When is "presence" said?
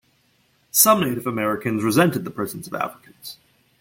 2.31-2.65